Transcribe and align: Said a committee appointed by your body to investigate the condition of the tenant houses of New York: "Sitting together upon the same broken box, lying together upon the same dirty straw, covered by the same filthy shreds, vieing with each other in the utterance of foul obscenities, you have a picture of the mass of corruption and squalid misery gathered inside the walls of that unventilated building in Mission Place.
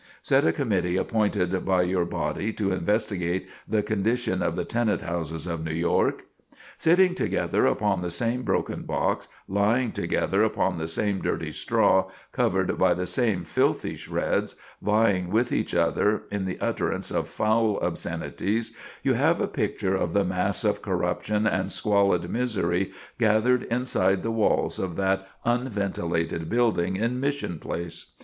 Said 0.23 0.45
a 0.47 0.51
committee 0.51 0.97
appointed 0.97 1.63
by 1.63 1.83
your 1.83 2.05
body 2.05 2.51
to 2.53 2.71
investigate 2.71 3.47
the 3.67 3.83
condition 3.83 4.41
of 4.41 4.55
the 4.55 4.65
tenant 4.65 5.03
houses 5.03 5.45
of 5.45 5.63
New 5.63 5.75
York: 5.75 6.23
"Sitting 6.79 7.13
together 7.13 7.67
upon 7.67 8.01
the 8.01 8.09
same 8.09 8.41
broken 8.41 8.81
box, 8.81 9.27
lying 9.47 9.91
together 9.91 10.41
upon 10.43 10.79
the 10.79 10.87
same 10.87 11.21
dirty 11.21 11.51
straw, 11.51 12.09
covered 12.31 12.79
by 12.79 12.95
the 12.95 13.05
same 13.05 13.43
filthy 13.43 13.93
shreds, 13.95 14.55
vieing 14.83 15.29
with 15.29 15.51
each 15.51 15.75
other 15.75 16.23
in 16.31 16.45
the 16.45 16.59
utterance 16.59 17.11
of 17.11 17.27
foul 17.27 17.77
obscenities, 17.83 18.75
you 19.03 19.13
have 19.13 19.39
a 19.39 19.47
picture 19.47 19.93
of 19.93 20.13
the 20.13 20.25
mass 20.25 20.63
of 20.63 20.81
corruption 20.81 21.45
and 21.45 21.71
squalid 21.71 22.27
misery 22.27 22.91
gathered 23.19 23.65
inside 23.65 24.23
the 24.23 24.31
walls 24.31 24.79
of 24.79 24.95
that 24.95 25.27
unventilated 25.45 26.49
building 26.49 26.95
in 26.95 27.19
Mission 27.19 27.59
Place. 27.59 28.13